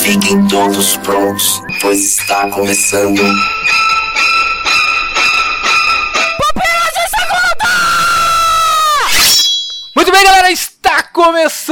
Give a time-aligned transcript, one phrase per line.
[0.00, 3.20] Fiquem todos prontos, pois está começando.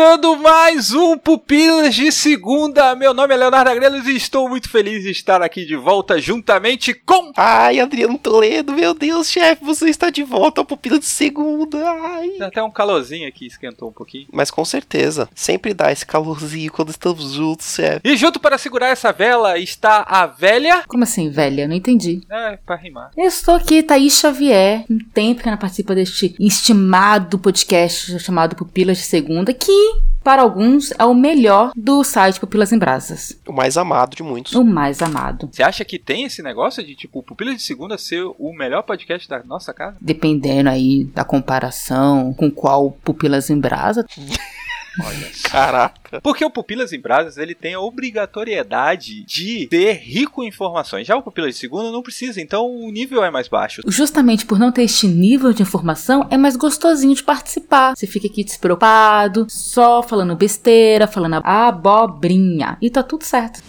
[0.02, 2.97] Começando mais um Pupilas de Segunda.
[2.97, 6.92] Meu nome é Leonardo Agrelos e estou muito feliz de estar aqui de volta juntamente
[6.92, 7.30] com.
[7.37, 11.78] Ai, Adriano Toledo, meu Deus, chefe, você está de volta ao Pupila de Segunda.
[11.88, 12.30] Ai.
[12.30, 14.27] Tem até um calorzinho aqui, esquentou um pouquinho.
[14.33, 18.00] Mas com certeza, sempre dá esse calorzinho quando estamos juntos, chefe.
[18.03, 20.83] E junto para segurar essa vela está a velha.
[20.89, 21.69] Como assim, velha?
[21.69, 22.23] Não entendi.
[22.28, 23.12] É, para rimar.
[23.16, 28.98] Eu estou aqui, Thaís Xavier, um tempo que ela participa deste estimado podcast chamado Pupilas
[28.98, 29.91] de Segunda, que,
[30.23, 33.39] para alguns, é o melhor do site Pupilas em Brasas.
[33.47, 34.55] O mais amado de muitos.
[34.55, 35.48] O mais amado.
[35.50, 39.28] Você acha que tem esse negócio de, tipo, Pupilas de Segunda ser o melhor podcast
[39.28, 39.97] da nossa casa?
[40.00, 44.06] Dependendo aí da comparação com qual Pupilas em Brasa.
[45.01, 45.31] Olha.
[45.45, 46.21] Caraca.
[46.21, 51.07] Porque o Pupilas em Brasas, ele tem a obrigatoriedade de ser rico em informações.
[51.07, 53.83] Já o Pupilas de Segunda não precisa, então o nível é mais baixo.
[53.87, 57.95] Justamente por não ter este nível de informação, é mais gostosinho de participar.
[57.97, 62.77] Você fica aqui despreocupado, só falando besteira, falando abobrinha.
[62.81, 63.63] E tá tudo certo.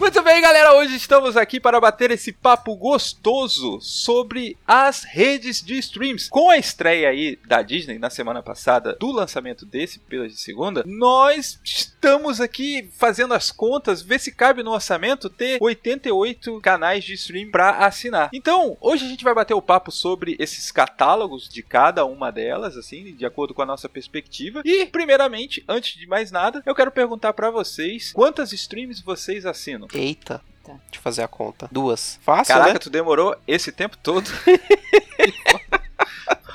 [0.00, 5.76] Muito bem, galera, hoje estamos aqui para bater esse papo gostoso sobre as redes de
[5.78, 6.30] streams.
[6.30, 10.82] Com a estreia aí da Disney na semana passada do lançamento desse Pilas de Segunda,
[10.86, 17.12] nós estamos aqui fazendo as contas, ver se cabe no orçamento ter 88 canais de
[17.12, 18.30] stream para assinar.
[18.32, 22.74] Então, hoje a gente vai bater o papo sobre esses catálogos de cada uma delas,
[22.74, 24.62] assim, de acordo com a nossa perspectiva.
[24.64, 29.89] E, primeiramente, antes de mais nada, eu quero perguntar para vocês quantas streams vocês assinam.
[29.92, 30.40] Eita.
[30.64, 30.72] Tá.
[30.72, 31.68] Deixa eu fazer a conta.
[31.72, 32.18] Duas.
[32.22, 32.78] Fácil, Caraca, né?
[32.78, 34.30] tu demorou esse tempo todo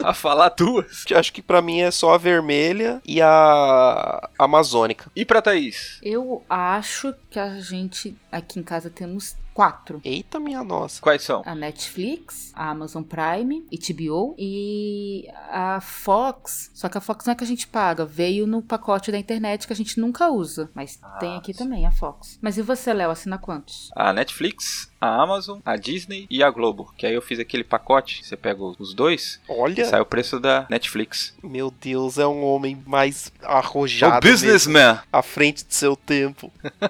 [0.04, 1.06] a falar duas.
[1.16, 5.10] Acho que pra mim é só a vermelha e a amazônica.
[5.16, 6.00] E pra Thaís?
[6.04, 10.02] Eu acho que a gente aqui em casa temos quatro.
[10.04, 11.02] Eita, minha nossa.
[11.02, 11.42] Quais são?
[11.46, 16.70] A Netflix, a Amazon Prime, HBO e a Fox.
[16.74, 19.66] Só que a Fox não é que a gente paga, veio no pacote da internet
[19.66, 20.70] que a gente nunca usa.
[20.76, 22.38] Mas tem aqui também a Fox.
[22.42, 23.90] Mas e você, Léo, assina quantos?
[23.96, 26.94] A Netflix, a Amazon, a Disney e a Globo.
[26.98, 30.66] Que aí eu fiz aquele pacote, você pega os dois, Olha, sai o preço da
[30.70, 31.34] Netflix.
[31.44, 34.26] meu Deus, é um homem mais o arrojado.
[34.26, 35.00] mesmo, businessman.
[35.12, 36.52] À frente de seu tempo.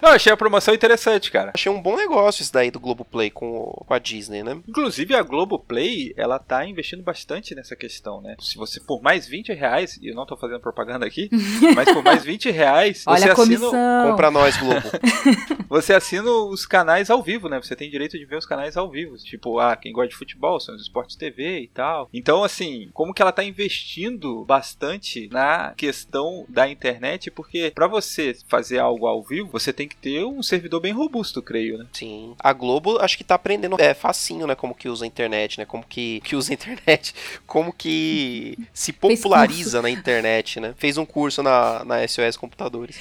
[0.00, 1.50] Eu achei a promoção interessante, cara.
[1.54, 4.58] Achei um bom negócio isso daí do Globoplay com, o- com a Disney, né?
[4.66, 8.34] Inclusive a Globoplay, ela tá investindo bastante nessa questão, né?
[8.40, 11.28] Se você por mais 20 reais, e eu não tô fazendo propaganda aqui,
[11.76, 14.10] mas por mais 20 reais, você Olha a assina, comissão.
[14.10, 14.80] Compra nós, Globo.
[15.68, 17.60] você assina os canais ao vivo, né?
[17.60, 19.16] Você tem direito de ver os canais ao vivo.
[19.16, 22.08] Tipo, ah, quem gosta de futebol são os esportes TV e tal.
[22.12, 28.36] Então, assim, como que ela tá investindo bastante na questão da internet, porque pra você
[28.48, 31.86] fazer algo ao vivo, você tem que ter um servidor bem robusto, creio, né?
[31.92, 32.34] Sim.
[32.38, 34.54] A Globo acho que tá aprendendo é facinho, né?
[34.54, 35.64] Como que usa a internet, né?
[35.64, 37.14] Como que, que usa a internet.
[37.46, 40.74] Como que se populariza na internet, né?
[40.76, 43.00] Fez um curso na, na SOS Computadores.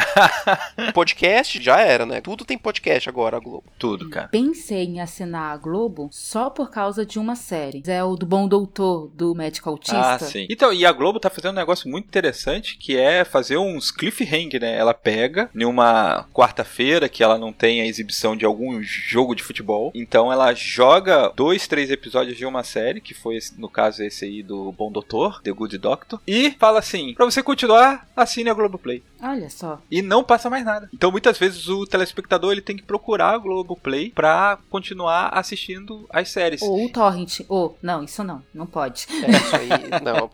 [0.94, 2.20] podcast já era, né?
[2.20, 3.64] Tudo tem podcast agora, a Globo.
[3.78, 4.28] Tudo, cara.
[4.28, 7.82] Pensei em assinar a Globo só por causa de uma série.
[7.86, 10.14] É o do Bom Doutor, do médico autista.
[10.14, 10.46] Ah, sim.
[10.50, 14.60] Então, e a Globo tá fazendo um negócio muito interessante que é fazer uns cliffhanger,
[14.60, 14.76] né?
[14.76, 19.42] Ela pega em uma quarta-feira que ela não tem a exibição de algum jogo de
[19.42, 24.02] futebol, então ela joga dois, três episódios de uma série, que foi esse- no caso
[24.02, 28.50] esse aí do Bom Doutor, The Good Doctor, e fala assim: pra você continuar, assine
[28.50, 29.02] a Globoplay.
[29.22, 29.78] Olha só.
[29.90, 30.88] E não passa mais nada.
[30.94, 36.30] Então muitas vezes o telespectador ele tem que procurar a Globoplay pra continuar assistindo as
[36.30, 36.62] séries.
[36.62, 37.40] Ou o Torrent.
[37.48, 38.42] Ou, não, isso não.
[38.54, 39.06] Não pode.
[39.10, 39.70] É isso aí.
[40.02, 40.28] Não,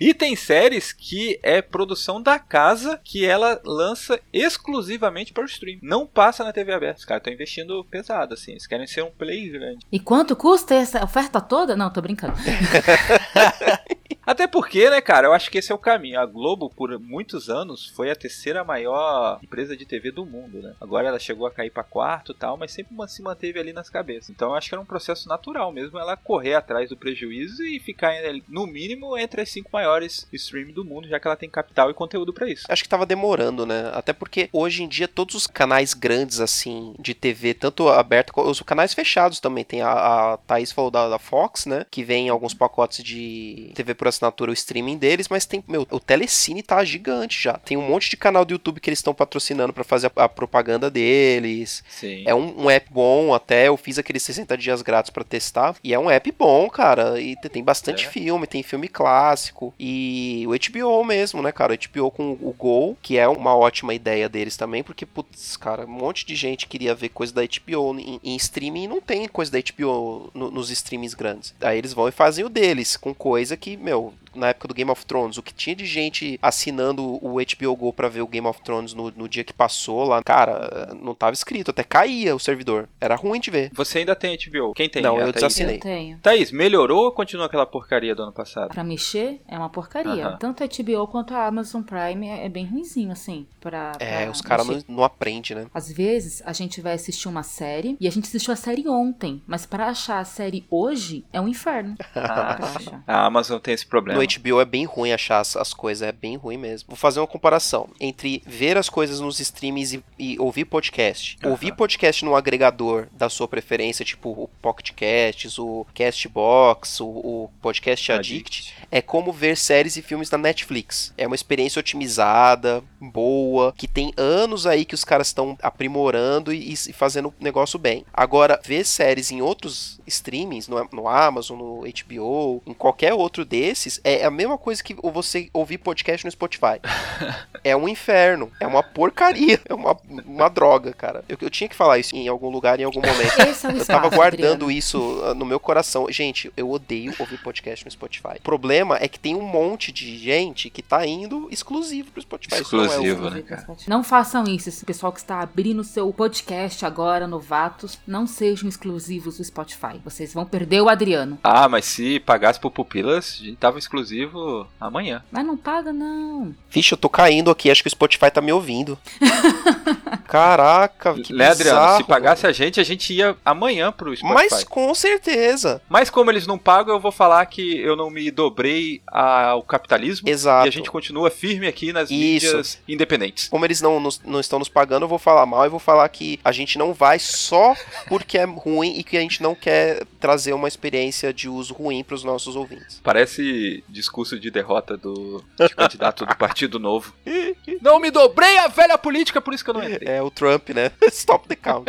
[0.00, 5.78] E tem séries que é produção da casa que ela lança exclusivamente para o stream.
[5.82, 7.00] Não passa na TV aberta.
[7.00, 8.52] Os caras estão investindo pesado, assim.
[8.52, 9.84] Eles querem ser um play grande.
[9.90, 11.76] E quanto custa essa oferta toda?
[11.76, 12.34] Não, tô brincando.
[14.26, 16.18] Até porque, né, cara, eu acho que esse é o caminho.
[16.20, 20.74] A Globo, por muitos anos, foi a terceira maior empresa de TV do mundo, né?
[20.80, 23.90] Agora ela chegou a cair pra quarto e tal, mas sempre se manteve ali nas
[23.90, 24.30] cabeças.
[24.30, 27.78] Então eu acho que era um processo natural mesmo ela correr atrás do prejuízo e
[27.80, 31.50] ficar, eh, no mínimo, entre as cinco maiores streams do mundo, já que ela tem
[31.50, 32.64] capital e conteúdo pra isso.
[32.68, 33.90] Acho que tava demorando, né?
[33.92, 38.42] Até porque hoje em dia todos os canais grandes, assim, de TV, tanto aberto, co-
[38.48, 39.64] os canais fechados também.
[39.64, 39.92] Tem a,
[40.32, 41.84] a Thaís falou da, da Fox, né?
[41.90, 45.86] Que vem em alguns pacotes de TV por assinatura o streaming deles, mas tem, meu,
[45.90, 47.54] o Telecine tá gigante já.
[47.54, 50.28] Tem um monte de canal do YouTube que eles estão patrocinando para fazer a, a,
[50.28, 51.84] propaganda deles.
[51.88, 52.24] Sim.
[52.26, 55.92] É um, um, app bom até, eu fiz aqueles 60 dias grátis para testar, e
[55.92, 58.08] é um app bom, cara, e tem bastante é.
[58.08, 62.96] filme, tem filme clássico, e o HBO mesmo, né, cara, o HBO com o Go,
[63.02, 66.94] que é uma ótima ideia deles também, porque, putz, cara, um monte de gente queria
[66.94, 70.70] ver coisa da HBO em, em streaming e não tem coisa da HBO no, nos
[70.70, 71.54] streamings grandes.
[71.60, 74.74] Aí eles vão e fazem o deles, com coisa que, meu, so na época do
[74.74, 78.26] Game of Thrones, o que tinha de gente assinando o HBO Go para ver o
[78.26, 82.34] Game of Thrones no, no, dia que passou lá, cara, não tava escrito, até caía
[82.34, 82.88] o servidor.
[83.00, 83.70] Era ruim de ver.
[83.72, 84.72] Você ainda tem HBO?
[84.74, 85.02] Quem tem?
[85.02, 85.34] Não, eu Thaís?
[85.34, 85.76] desassinei.
[85.76, 86.18] Eu tenho.
[86.18, 88.68] Thaís, melhorou ou continua aquela porcaria do ano passado?
[88.68, 90.28] Pra mexer, é uma porcaria.
[90.28, 90.38] Uh -huh.
[90.38, 93.92] Tanto a HBO quanto a Amazon Prime é, é bem ruimzinho, assim, pra.
[93.98, 95.66] É, os caras não, não aprendem, né?
[95.72, 99.42] Às vezes a gente vai assistir uma série e a gente assistiu a série ontem,
[99.46, 101.96] mas para achar a série hoje é um inferno.
[102.16, 102.58] Ah,
[103.06, 104.16] a Amazon tem esse problema.
[104.16, 106.88] No HBO é bem ruim achar as, as, coisas, é bem ruim mesmo.
[106.88, 111.36] Vou fazer uma comparação entre ver as coisas nos streams e, e ouvir podcast.
[111.42, 111.50] Uhum.
[111.50, 117.50] Ouvir podcast no agregador da sua preferência, tipo o Pocket Casts, o Castbox, o, o
[117.60, 121.12] Podcast Addict, Addict, é como ver séries e filmes na Netflix.
[121.18, 126.72] É uma experiência otimizada, boa, que tem anos aí que os caras estão aprimorando e,
[126.72, 128.06] e fazendo o negócio bem.
[128.12, 134.00] Agora, ver séries em outros streamings, no, no Amazon, no HBO, em qualquer outro desses,
[134.04, 136.78] é a mesma coisa que você ouvir podcast no Spotify.
[137.64, 138.52] é um inferno.
[138.60, 139.60] É uma porcaria.
[139.68, 141.24] É uma, uma droga, cara.
[141.28, 143.40] Eu, eu tinha que falar isso em algum lugar, em algum momento.
[143.40, 144.70] Esse é eu espaço, tava guardando Adriano.
[144.70, 146.06] isso ah, no meu coração.
[146.10, 148.36] Gente, eu odeio ouvir podcast no Spotify.
[148.38, 152.56] O problema é que tem um monte de gente que tá indo exclusivo pro Spotify.
[152.56, 153.66] Exclusivo, não é né, cara?
[153.86, 154.68] Não façam isso.
[154.68, 160.00] Esse pessoal que está abrindo seu podcast agora, novatos, não sejam exclusivos do Spotify.
[160.04, 161.38] Vocês vão perder o Adriano.
[161.42, 165.22] Ah, mas se pagasse por pupilas, a gente tava exclusivo amanhã.
[165.30, 166.54] Mas não paga, não.
[166.68, 168.98] Vixe, eu tô caindo aqui, acho que o Spotify tá me ouvindo.
[170.26, 171.78] Caraca, que né, Adriano?
[171.78, 171.96] bizarro.
[171.98, 174.34] Se pagasse a gente, a gente ia amanhã pro Spotify.
[174.34, 175.80] Mas com certeza.
[175.88, 178.73] Mas como eles não pagam, eu vou falar que eu não me dobrei
[179.06, 180.28] ao capitalismo.
[180.28, 180.66] Exato.
[180.66, 182.46] E a gente continua firme aqui nas Isso.
[182.46, 183.48] mídias independentes.
[183.48, 186.08] Como eles não, nos- não estão nos pagando, eu vou falar mal e vou falar
[186.08, 187.74] que a gente não vai só
[188.08, 192.02] porque é ruim e que a gente não quer trazer uma experiência de uso ruim
[192.04, 193.00] pros nossos ouvintes.
[193.02, 197.14] Parece discurso de derrota do de candidato do Partido Novo.
[197.80, 200.08] Não me dobrei à velha política, por isso que eu não entrei.
[200.08, 200.90] É o Trump, né?
[201.10, 201.86] Stop the count.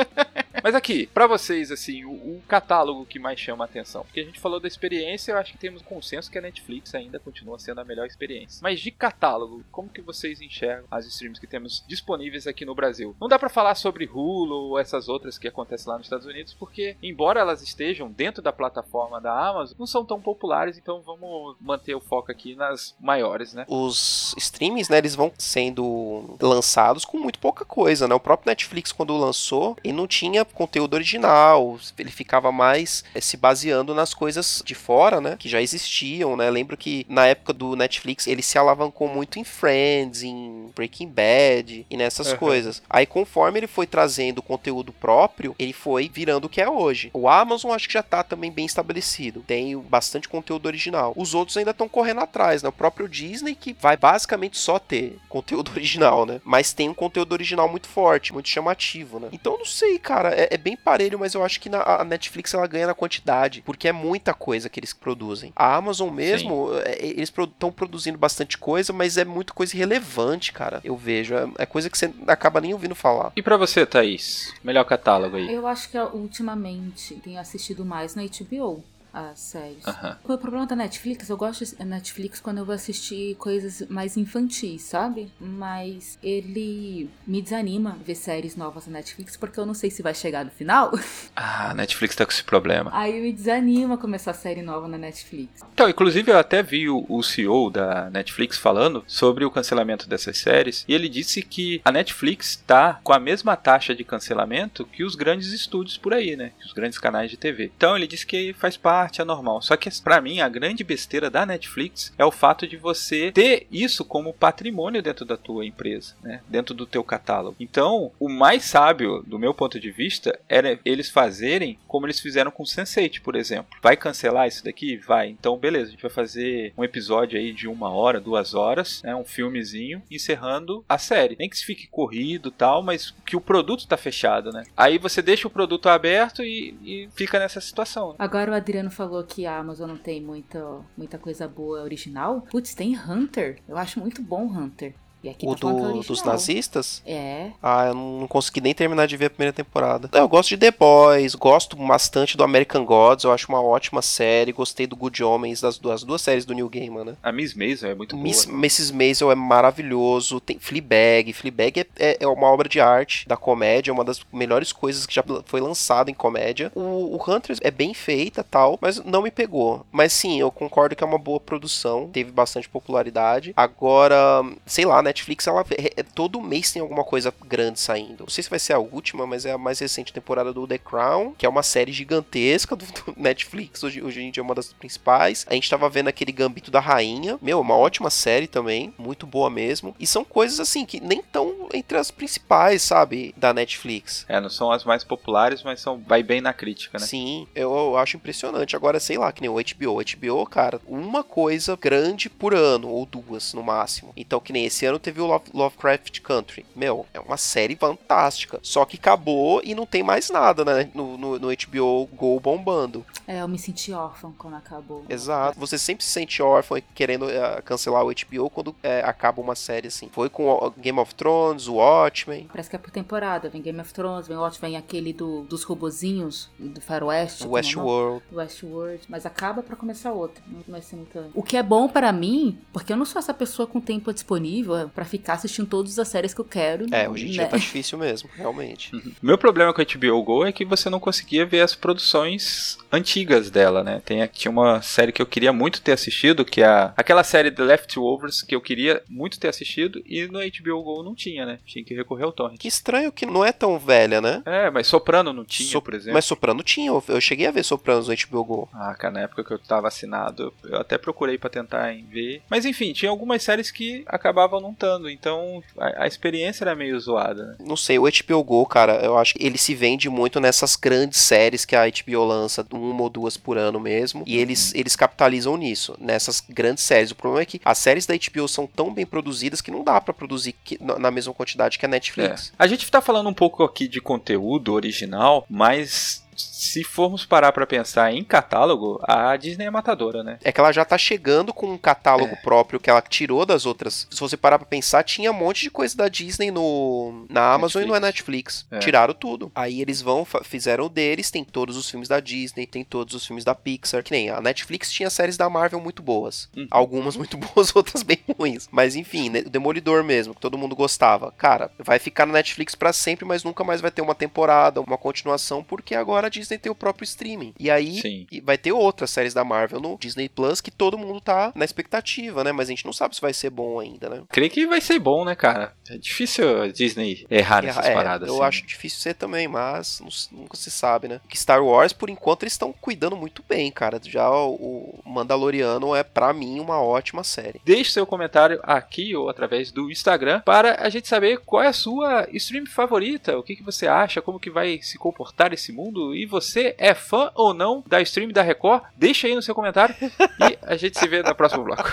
[0.63, 4.03] Mas aqui, pra vocês, assim, o, o catálogo que mais chama a atenção.
[4.03, 7.19] Porque a gente falou da experiência, eu acho que temos consenso que a Netflix ainda
[7.19, 8.59] continua sendo a melhor experiência.
[8.61, 13.15] Mas de catálogo, como que vocês enxergam as streams que temos disponíveis aqui no Brasil?
[13.19, 16.53] Não dá pra falar sobre Hulu ou essas outras que acontecem lá nos Estados Unidos,
[16.53, 21.55] porque, embora elas estejam dentro da plataforma da Amazon, não são tão populares, então vamos
[21.59, 23.65] manter o foco aqui nas maiores, né?
[23.67, 28.15] Os streamings, né, eles vão sendo lançados com muito pouca coisa, né?
[28.15, 33.37] O próprio Netflix, quando lançou, ele não tinha conteúdo original, ele ficava mais eh, se
[33.37, 35.35] baseando nas coisas de fora, né?
[35.37, 36.49] Que já existiam, né?
[36.49, 41.85] Lembro que na época do Netflix, ele se alavancou muito em Friends, em Breaking Bad
[41.89, 42.37] e nessas Uhum.
[42.37, 42.81] coisas.
[42.89, 47.09] Aí, conforme ele foi trazendo conteúdo próprio, ele foi virando o que é hoje.
[47.13, 49.43] O Amazon acho que já tá também bem estabelecido.
[49.45, 51.13] Tem bastante conteúdo original.
[51.15, 52.69] Os outros ainda estão correndo atrás, né?
[52.69, 56.41] O próprio Disney que vai basicamente só ter conteúdo original, né?
[56.43, 59.29] Mas tem um conteúdo original muito forte, muito chamativo, né?
[59.31, 62.24] Então não sei, cara, é, é bem parelho, mas eu acho que na, a Netflix
[62.55, 65.51] ela ganha na quantidade, porque é muita coisa que eles produzem.
[65.55, 70.81] A Amazon mesmo, é, eles estão produzindo bastante coisa, mas é muito coisa irrelevante, cara.
[70.83, 73.31] Eu vejo, é, é coisa que você acaba nem ouvindo falar.
[73.35, 74.53] E pra você, Thaís?
[74.63, 75.53] Melhor catálogo aí.
[75.53, 78.83] Eu acho que ultimamente tenho assistido mais na HBO
[79.15, 79.87] as séries.
[79.87, 80.17] Aham.
[80.23, 84.81] O problema da Netflix, eu gosto da Netflix quando eu vou assistir coisas mais infantis,
[84.81, 85.31] sabe?
[85.39, 90.13] Mas ele me desanima ver séries novas na Netflix porque eu não sei se vai
[90.13, 90.91] chegar no final.
[91.37, 92.89] Ah, a Netflix tá com esse problema.
[92.93, 95.61] Aí me desanima começar série nova na Netflix.
[95.73, 100.37] Então, inclusive eu até vi o, o CEO da Netflix falando sobre o cancelamento dessas
[100.37, 105.03] séries e ele disse que a Netflix tá com a mesma taxa de cancelamento que
[105.03, 106.51] os grandes estúdios por aí, né?
[106.59, 107.71] Que os grandes canais de TV.
[107.75, 109.61] Então ele disse que faz parte, é normal.
[109.61, 113.67] Só que pra mim a grande besteira da Netflix é o fato de você ter
[113.71, 116.41] isso como patrimônio dentro da tua empresa, né?
[116.47, 117.55] Dentro do teu catálogo.
[117.59, 122.51] Então, o mais sábio, do meu ponto de vista, era eles fazerem como eles fizeram
[122.51, 123.77] com Sense8, por exemplo.
[123.81, 124.97] Vai cancelar isso daqui?
[124.97, 125.29] Vai.
[125.29, 129.15] Então, beleza, a gente vai fazer um episódio aí de uma hora, duas horas, né?
[129.15, 131.35] Um filmezinho, encerrando a série.
[131.37, 134.63] Nem que se fique corrido tal, mas que o produto tá fechado, né?
[134.75, 138.09] Aí você deixa o produto aberto e, e fica nessa situação.
[138.09, 138.15] né?
[138.19, 142.41] Agora o Adriano falou que a Amazon não tem muita, muita coisa boa original.
[142.49, 143.59] Putz, tem Hunter.
[143.67, 144.95] Eu acho muito bom Hunter.
[145.25, 147.01] E aqui O tá do, dos nazistas?
[147.03, 147.49] É.
[147.61, 150.07] Ah, eu não consegui nem terminar de ver a primeira temporada.
[150.13, 154.51] Eu gosto de The Boys, gosto bastante do American Gods, eu acho uma ótima série.
[154.51, 157.15] Gostei do Good Homens, das duas, duas séries do New Gaiman, né?
[157.23, 158.59] A Miss Maisel é muito Miss, boa.
[158.59, 158.93] Mrs.
[158.93, 160.39] Maisel é maravilhoso.
[160.39, 161.33] Tem Fleabag.
[161.33, 165.07] Fleabag é, é, é uma obra de arte da comédia, é uma das melhores coisas
[165.07, 166.71] que já foi lançado em comédia.
[166.75, 169.83] O, o Hunter é bem feita tal, mas não me pegou.
[169.91, 173.53] Mas sim, eu concordo que é uma boa produção, teve bastante popularidade.
[173.55, 178.21] Agora, sei lá, Netflix, ela é- é- todo mês tem alguma coisa grande saindo.
[178.21, 180.77] Não sei se vai ser a última, mas é a mais recente temporada do The
[180.77, 184.53] Crown, que é uma série gigantesca do, do Netflix, hoje, hoje em dia é uma
[184.53, 185.45] das principais.
[185.49, 189.49] A gente tava vendo aquele Gambito da Rainha, meu, uma ótima série também, muito boa
[189.49, 189.95] mesmo.
[189.99, 194.25] E são coisas assim que nem tão entre as principais, sabe, da Netflix.
[194.27, 197.05] É, não são as mais populares, mas são vai bem na crítica, né?
[197.05, 198.75] Sim, eu, eu acho impressionante.
[198.75, 199.97] Agora, sei lá, que nem o HBO.
[199.99, 204.11] O HBO, cara, uma coisa grande por ano, ou duas no máximo.
[204.17, 206.65] Então, que nem esse ano teve o Love- Lovecraft Country.
[206.75, 208.59] Meu, é uma série fantástica.
[208.61, 210.89] Só que acabou e não tem mais nada, né?
[210.93, 213.05] No, no, no HBO Go bombando.
[213.27, 215.05] É, eu me senti órfã quando acabou.
[215.09, 215.59] Exato.
[215.59, 219.87] Você sempre se sente órfão querendo eh, cancelar o HBO quando eh, acaba uma série
[219.87, 220.09] assim.
[220.11, 223.49] Foi com Game of Thrones, o Watchmen, Parece que é por temporada.
[223.49, 227.43] Vem Game of Thrones, vem Watch, vem aquele do, dos robozinhos do Faroeste.
[227.43, 227.55] é o nome?
[227.55, 228.23] Westworld.
[228.31, 230.43] Westworld, mas acaba pra começar outra.
[230.47, 231.19] Não vai ser muito.
[231.33, 234.84] O que é bom pra mim, porque eu não sou essa pessoa com tempo disponível
[234.89, 236.85] pra ficar assistindo todas as séries que eu quero.
[236.91, 237.47] É, hoje em dia né?
[237.47, 238.91] tá difícil mesmo, realmente.
[239.21, 243.49] Meu problema com a HBO Go é que você não conseguia ver as produções antigas
[243.49, 244.01] dela, né?
[244.05, 247.51] Tem, tinha uma série que eu queria muito ter assistido, que é a, aquela série
[247.51, 251.59] The Leftovers, que eu queria muito ter assistido, e no HBO Go não tinha, né?
[251.65, 252.59] Tinha que recorrer ao torrent.
[252.59, 254.41] Que estranho que não é tão velha, né?
[254.45, 256.13] É, mas Soprano não tinha, So- por exemplo.
[256.13, 258.69] Mas Soprano tinha, eu- cheguei a ver Sopranos no HBO Go.
[258.73, 262.41] Ah, cara, na época que eu tava assinado, eu até procurei pra tentar em ver.
[262.49, 264.73] Mas enfim, tinha algumas séries que acabavam não
[265.09, 267.55] então a, a experiência era meio zoada, né?
[267.59, 271.19] Não sei, o HBO Go, cara, eu acho que ele se vende muito nessas grandes
[271.19, 275.57] séries que a HBO lança, uma ou duas por ano mesmo, e eles, eles capitalizam
[275.57, 277.11] nisso, nessas grandes séries.
[277.11, 279.99] O problema é que as séries da HBO são tão bem produzidas que não dá
[280.01, 282.49] pra produzir na mesma quantidade que a Netflix.
[282.49, 282.63] É.
[282.63, 287.65] A gente tá falando um pouco aqui de conteúdo original, mas se formos parar pra
[287.65, 290.37] pensar em catálogo, a Disney é matadora, né?
[290.43, 292.41] É que ela já tá chegando com um catálogo É.
[292.41, 294.07] próprio que ela tirou das outras.
[294.09, 297.83] Se você parar pra pensar, tinha um monte de coisa da Disney no na Amazon
[297.83, 298.65] e no Netflix.
[298.71, 298.79] É.
[298.79, 299.51] Tiraram tudo.
[299.55, 303.25] Aí eles vão, fizeram o deles, tem todos os filmes da Disney, tem todos os
[303.25, 304.03] filmes da Pixar.
[304.03, 306.49] Que nem a Netflix tinha séries da Marvel muito boas.
[306.55, 306.67] Uhum.
[306.71, 308.67] Algumas muito boas, outras bem ruins.
[308.71, 311.31] Mas enfim, né, o Demolidor mesmo, que todo mundo gostava.
[311.37, 314.97] Cara, vai ficar na Netflix pra sempre, mas nunca mais vai ter uma temporada, uma
[314.97, 317.53] continuação, porque agora a Disney tem o próprio streaming.
[317.59, 318.27] E aí Sim.
[318.43, 322.43] vai ter outras séries da Marvel no Disney Plus que todo mundo tá na expectativa,
[322.43, 322.51] né?
[322.51, 324.23] Mas a gente não sabe se vai ser bom ainda, né?
[324.29, 325.73] Creio que vai ser bom, né, cara?
[325.89, 328.27] É difícil a Disney errar nessas É, paradas.
[328.27, 330.01] eu assim, acho difícil ser também, mas
[330.31, 331.19] nunca se sabe, né?
[331.27, 333.99] Que Star Wars, por enquanto, eles estão cuidando muito bem, cara.
[334.03, 337.61] Já o, Mandaloriano é, pra mim, uma ótima série.
[337.65, 341.73] Deixe seu comentário aqui ou através do Instagram para a gente saber qual é a
[341.73, 346.14] sua stream favorita, o que, que você acha, como que vai se comportar esse mundo
[346.15, 348.83] e você é fã ou não da stream da Record?
[348.95, 351.89] Deixa aí no seu comentário e a gente se vê no próximo bloco.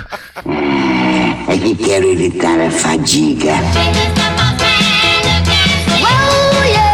[1.49, 3.53] É que quero evitar a fadiga.
[6.65, 6.92] Yeah.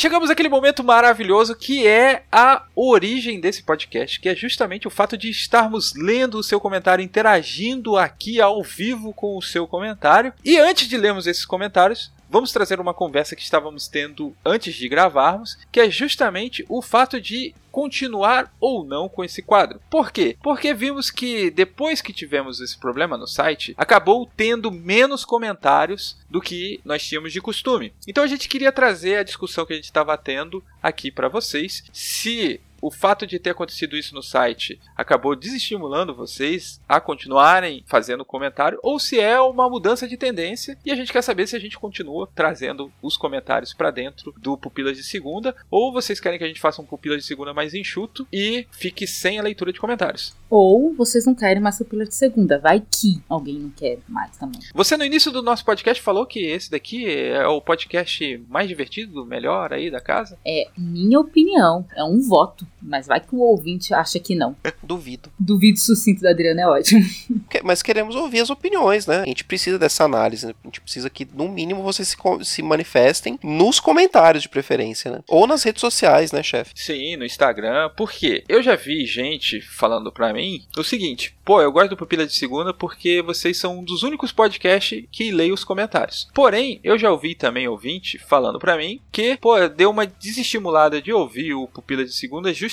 [0.00, 5.14] Chegamos àquele momento maravilhoso que é a origem desse podcast, que é justamente o fato
[5.14, 10.32] de estarmos lendo o seu comentário, interagindo aqui ao vivo com o seu comentário.
[10.42, 14.88] E antes de lermos esses comentários, vamos trazer uma conversa que estávamos tendo antes de
[14.88, 19.80] gravarmos, que é justamente o fato de continuar ou não com esse quadro.
[19.88, 20.36] Por quê?
[20.42, 26.40] Porque vimos que depois que tivemos esse problema no site, acabou tendo menos comentários do
[26.40, 27.92] que nós tínhamos de costume.
[28.06, 31.84] Então a gente queria trazer a discussão que a gente estava tendo aqui para vocês.
[31.92, 38.24] Se o fato de ter acontecido isso no site acabou desestimulando vocês a continuarem fazendo
[38.24, 41.60] comentário ou se é uma mudança de tendência e a gente quer saber se a
[41.60, 46.44] gente continua trazendo os comentários para dentro do Pupilas de Segunda ou vocês querem que
[46.44, 49.80] a gente faça um Pupilas de Segunda mais enxuto e fique sem a leitura de
[49.80, 50.34] comentários.
[50.48, 52.58] Ou vocês não querem mais pupila de segunda.
[52.58, 54.60] Vai que alguém não quer mais também.
[54.74, 59.24] Você no início do nosso podcast falou que esse daqui é o podcast mais divertido,
[59.24, 60.36] melhor aí da casa.
[60.44, 61.86] É minha opinião.
[61.94, 62.66] É um voto.
[62.82, 64.56] Mas vai que o ouvinte acha que não.
[64.82, 65.30] Duvido.
[65.38, 67.00] Duvido sucinto da Adriana é ótimo.
[67.50, 69.22] Que- Mas queremos ouvir as opiniões, né?
[69.22, 70.46] A gente precisa dessa análise.
[70.46, 70.54] né?
[70.64, 75.20] A gente precisa que, no mínimo, vocês se, se manifestem nos comentários de preferência, né?
[75.28, 76.72] Ou nas redes sociais, né, chefe?
[76.76, 77.90] Sim, no Instagram.
[77.96, 78.44] Por quê?
[78.48, 82.34] Eu já vi gente falando pra mim o seguinte: pô, eu gosto do Pupila de
[82.34, 86.28] Segunda porque vocês são um dos únicos podcasts que leem os comentários.
[86.34, 91.12] Porém, eu já ouvi também ouvinte falando pra mim que, pô, deu uma desestimulada de
[91.12, 92.69] ouvir o Pupila de Segunda justamente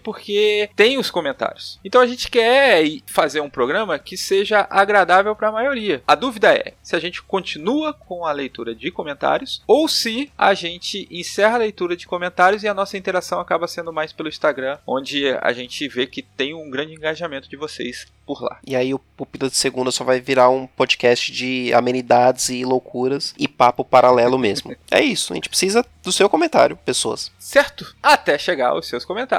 [0.00, 1.78] porque tem os comentários.
[1.84, 6.02] Então a gente quer fazer um programa que seja agradável pra maioria.
[6.06, 10.54] A dúvida é se a gente continua com a leitura de comentários ou se a
[10.54, 14.78] gente encerra a leitura de comentários e a nossa interação acaba sendo mais pelo Instagram,
[14.86, 18.58] onde a gente vê que tem um grande engajamento de vocês por lá.
[18.66, 23.34] E aí o Pupila de Segunda só vai virar um podcast de amenidades e loucuras
[23.38, 24.74] e papo paralelo mesmo.
[24.90, 27.30] é isso, a gente precisa do seu comentário, pessoas.
[27.38, 27.94] Certo?
[28.02, 29.33] Até chegar aos seus comentários,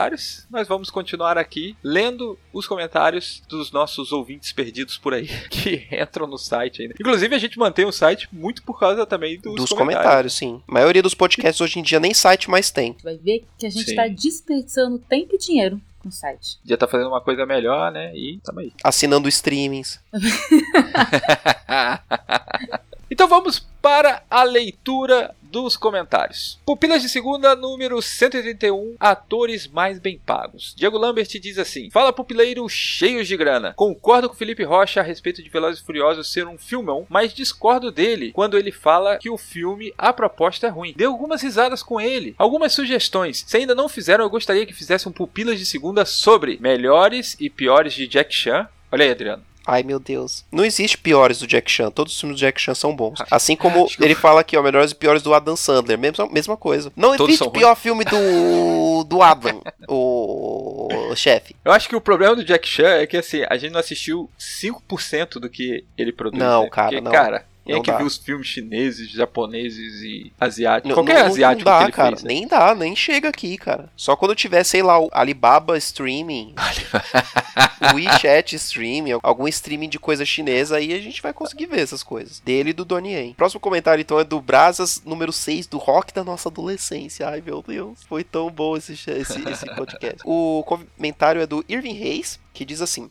[0.50, 6.28] nós vamos continuar aqui lendo os comentários dos nossos ouvintes perdidos por aí, que entram
[6.28, 6.96] no site ainda.
[7.00, 10.34] Inclusive, a gente mantém o site muito por causa também dos, Dos comentários.
[10.34, 10.62] sim.
[10.68, 12.96] A maioria dos podcasts hoje em dia nem site mais tem.
[13.04, 13.96] Vai ver que a gente Sim.
[13.96, 16.60] tá desperdiçando tempo e dinheiro com o site.
[16.64, 18.16] Já tá fazendo uma coisa melhor, né?
[18.16, 18.72] E tamo aí.
[18.84, 20.00] Assinando streamings.
[23.10, 26.60] então vamos para a leitura dos comentários.
[26.66, 30.74] Pupilas de segunda, número 181, atores mais bem pagos.
[30.76, 33.74] Diego Lambert diz assim: Fala pupileiros cheios de grana.
[33.74, 37.92] Concordo com Felipe Rocha a respeito de Velozes e Furiosos ser um filmão, mas discordo
[37.92, 40.94] dele quando ele fala que o filme, a proposta é ruim.
[40.98, 43.46] Dê algumas risadas com ele, algumas sugestões.
[43.48, 47.50] Se ainda não fizeram, eu gostaria que fizessem um Pupilas de segunda sobre melhores e
[47.50, 48.68] piores de Jack Chan.
[48.92, 49.44] Olha aí, Adriano.
[49.66, 50.46] Ai, meu Deus.
[50.52, 51.90] Não existe piores do Jack Chan.
[51.90, 53.20] Todos os filmes do Jack Chan são bons.
[53.32, 55.98] Assim como ele fala aqui, ó, melhores e piores do Adam Sandler.
[55.98, 56.92] Mesma, mesma coisa.
[56.96, 61.56] Não Todos existe pior filme do, do Adam, o chefe.
[61.64, 64.30] Eu acho que o problema do Jack Chan é que assim, a gente não assistiu
[64.40, 66.40] 5% do que ele produz.
[66.40, 66.70] Não, né?
[66.70, 67.12] cara, Porque, não.
[67.12, 67.98] cara, quem é que dá.
[67.98, 70.90] viu os filmes chineses, japoneses e asiáticos?
[70.90, 72.10] Não, Qualquer não- asiático não dá, que ele cara.
[72.16, 72.24] fez.
[72.24, 72.28] né?
[72.34, 73.90] Nem dá, nem chega aqui, cara.
[73.96, 76.54] Só quando tiver, sei lá, o Alibaba Streaming,
[77.92, 82.04] o WeChat Streaming, algum streaming de coisa chinesa, aí a gente vai conseguir ver essas
[82.04, 82.40] coisas.
[82.40, 83.34] Dele e do Donnie Yen.
[83.34, 87.28] Próximo comentário, então, é do Brasas, número 6, do Rock da Nossa Adolescência.
[87.28, 88.04] Ai, meu Deus.
[88.08, 89.10] Foi tão bom esse, esse,
[89.50, 90.18] esse podcast.
[90.26, 93.10] O comentário é do Irving Reis, que diz assim: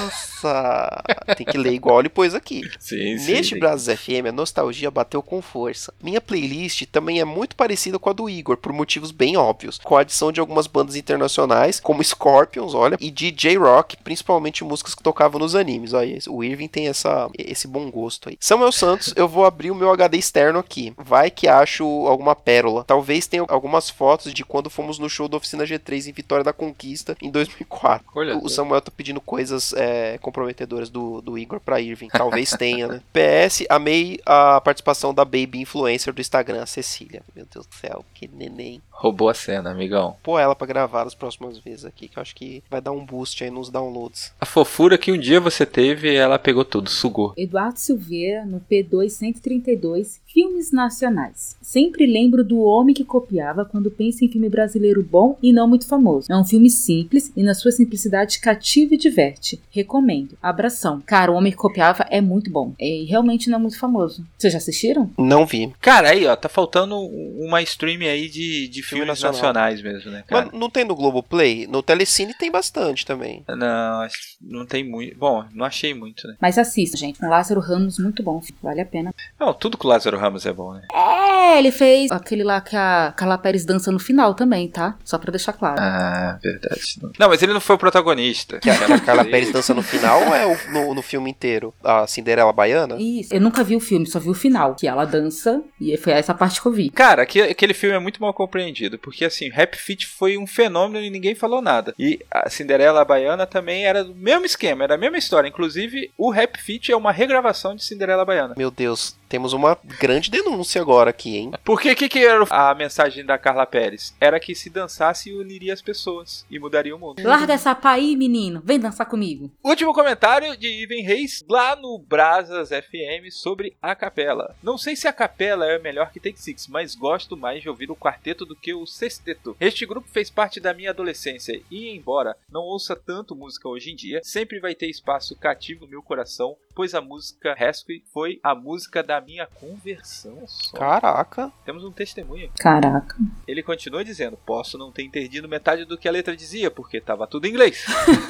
[0.00, 1.02] Nossa!
[1.36, 2.62] Tem que ler igual ele pôs aqui.
[2.80, 3.32] Sim, sim.
[3.32, 5.92] Neste tem- Brazos FM, a nostalgia bateu com força.
[6.02, 9.96] Minha playlist também é muito parecida com a do Igor, por motivos bem óbvios, com
[9.96, 15.02] a adição de algumas bandas internacionais, como Scorpions, olha, e de J-Rock, principalmente músicas que
[15.02, 15.92] tocavam nos animes.
[15.92, 18.36] Olha, o Irving tem essa, esse bom gosto aí.
[18.40, 20.94] Samuel Santos, eu vou abrir o meu HD externo aqui.
[20.96, 22.84] Vai que acho alguma pérola.
[22.84, 26.52] Talvez tenha algumas fotos de quando fomos no show da Oficina G3 em Vitória da
[26.52, 28.06] Conquista, em 2004.
[28.14, 28.48] Olha O.
[28.48, 32.08] Samuel tá pedindo coisas é, comprometedoras do, do Igor pra Irving.
[32.08, 33.02] Talvez tenha, né?
[33.12, 37.22] PS, amei a participação da baby influencer do Instagram, a Cecília.
[37.34, 38.80] Meu Deus do céu, que neném.
[38.90, 40.16] Roubou a cena, amigão.
[40.22, 43.04] Pô ela pra gravar as próximas vezes aqui, que eu acho que vai dar um
[43.04, 44.32] boost aí nos downloads.
[44.38, 47.32] A fofura que um dia você teve, ela pegou tudo, sugou.
[47.34, 51.56] Eduardo Silveira, no P2 132, Filmes Nacionais.
[51.62, 55.86] Sempre lembro do homem que copiava quando penso em filme brasileiro bom e não muito
[55.86, 56.19] famoso.
[56.28, 59.60] É um filme simples e, na sua simplicidade, cativa e diverte.
[59.70, 60.36] Recomendo.
[60.42, 61.02] Abração.
[61.06, 62.74] Cara, o homem que copiava é muito bom.
[62.78, 64.24] E realmente não é muito famoso.
[64.36, 65.10] Vocês já assistiram?
[65.18, 65.72] Não vi.
[65.80, 69.32] Cara, aí, ó, tá faltando uma stream aí de, de Filme filmes nacional.
[69.32, 70.46] nacionais mesmo, né, cara?
[70.50, 71.66] Mas não tem no Globoplay?
[71.66, 73.44] No Telecine tem bastante também.
[73.48, 74.06] Não,
[74.40, 75.16] não tem muito.
[75.18, 76.36] Bom, não achei muito, né?
[76.40, 77.18] Mas assista, gente.
[77.18, 78.40] Com Lázaro Ramos, muito bom.
[78.62, 79.14] Vale a pena.
[79.38, 80.82] Não, tudo com o Lázaro Ramos é bom, né?
[80.92, 81.19] É,
[81.58, 84.96] ele fez aquele lá que a Carla Pérez dança no final também, tá?
[85.04, 85.76] Só pra deixar claro.
[85.80, 86.80] Ah, verdade.
[87.18, 88.58] Não, mas ele não foi o protagonista.
[88.58, 91.74] Que a, Carla Pérez dança no final ou é o- no, no filme inteiro?
[91.82, 92.96] A Cinderela Baiana?
[92.98, 93.32] Isso.
[93.34, 94.74] Eu nunca vi o filme, só vi o final.
[94.74, 96.90] Que ela dança e foi essa parte que eu vi.
[96.90, 101.04] Cara, aque- aquele filme é muito mal compreendido, porque assim, Rap Fit foi um fenômeno
[101.04, 101.94] e ninguém falou nada.
[101.98, 105.48] E a Cinderela Baiana também era do mesmo esquema, era a mesma história.
[105.48, 108.54] Inclusive, o Rap Fit é uma regravação de Cinderela Baiana.
[108.56, 111.52] Meu Deus, temos uma grande denúncia agora aqui, hein?
[111.64, 114.14] Porque que, que era a mensagem da Carla Pérez?
[114.20, 117.22] Era que se dançasse uniria as pessoas e mudaria o mundo.
[117.22, 118.62] Larga essa pá aí, menino.
[118.64, 119.50] Vem dançar comigo.
[119.62, 124.56] Último comentário de Ivan Reis lá no Brasas FM sobre a capela.
[124.62, 127.90] Não sei se a capela é melhor que Take Six, mas gosto mais de ouvir
[127.90, 129.56] o quarteto do que o sexteto.
[129.60, 133.96] Este grupo fez parte da minha adolescência e, embora não ouça tanto música hoje em
[133.96, 138.54] dia, sempre vai ter espaço cativo no meu coração, pois a música Rescue foi a
[138.54, 140.42] música da minha conversão.
[140.46, 140.76] Só.
[140.76, 141.19] Caraca.
[141.24, 141.52] Caraca.
[141.64, 142.50] Temos um testemunho.
[142.58, 143.16] Caraca.
[143.46, 147.26] Ele continua dizendo: Posso não ter entendido metade do que a letra dizia, porque estava
[147.26, 147.84] tudo em inglês.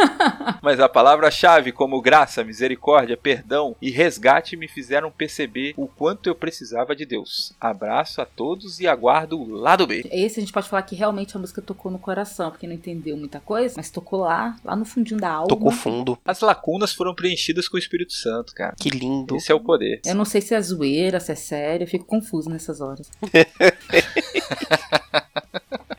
[0.63, 6.35] Mas a palavra-chave, como graça, misericórdia, perdão e resgate, me fizeram perceber o quanto eu
[6.35, 7.53] precisava de Deus.
[7.61, 10.05] Abraço a todos e aguardo o lado B.
[10.11, 13.17] Esse a gente pode falar que realmente a música tocou no coração, porque não entendeu
[13.17, 15.49] muita coisa, mas tocou lá, lá no fundinho da alma.
[15.49, 16.19] Tocou fundo.
[16.25, 18.75] As lacunas foram preenchidas com o Espírito Santo, cara.
[18.79, 19.37] Que lindo.
[19.37, 20.01] Esse é o poder.
[20.05, 23.11] Eu não sei se é zoeira, se é sério, eu fico confuso nessas horas.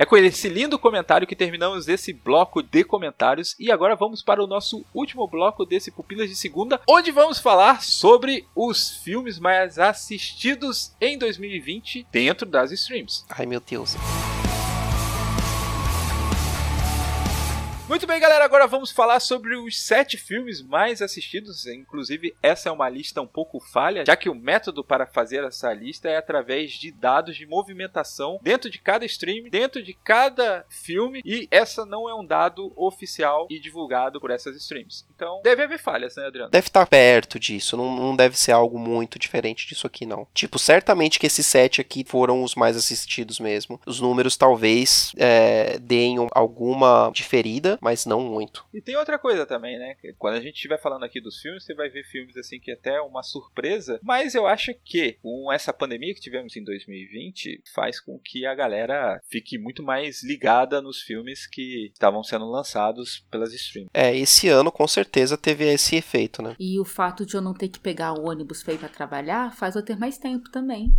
[0.02, 4.44] É com esse lindo comentário que terminamos esse bloco de comentários e agora vamos para
[4.44, 9.78] o nosso último bloco desse Pupilas de Segunda, onde vamos falar sobre os filmes mais
[9.78, 13.26] assistidos em 2020 dentro das streams.
[13.30, 13.96] Ai, meu Deus.
[17.92, 21.66] Muito bem, galera, agora vamos falar sobre os sete filmes mais assistidos.
[21.66, 25.74] Inclusive, essa é uma lista um pouco falha, já que o método para fazer essa
[25.74, 31.22] lista é através de dados de movimentação dentro de cada stream, dentro de cada filme,
[31.26, 35.04] e essa não é um dado oficial e divulgado por essas streams.
[35.14, 36.50] Então, deve haver falhas, né, Adriano?
[36.50, 40.26] Deve estar perto disso, não, não deve ser algo muito diferente disso aqui, não.
[40.34, 43.82] Tipo, certamente que esses sete aqui foram os mais assistidos mesmo.
[43.86, 48.66] Os números talvez é, deem um- alguma diferida, mas não muito.
[48.74, 49.96] E tem outra coisa também, né?
[50.18, 52.96] Quando a gente estiver falando aqui dos filmes, você vai ver filmes assim que até
[52.96, 54.00] é uma surpresa.
[54.04, 58.54] Mas eu acho que com essa pandemia que tivemos em 2020, faz com que a
[58.54, 63.90] galera fique muito mais ligada nos filmes que estavam sendo lançados pelas streams.
[63.94, 66.56] É, esse ano com certeza teve esse efeito, né?
[66.60, 69.56] E o fato de eu não ter que pegar o ônibus pra ir pra trabalhar
[69.56, 70.94] faz eu ter mais tempo também.